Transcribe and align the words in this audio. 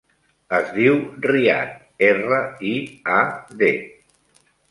Es 0.59 0.69
diu 0.77 0.95
Riad: 1.25 1.75
erra, 2.09 2.39
i, 2.71 2.73
a, 3.17 3.21
de. 3.63 3.73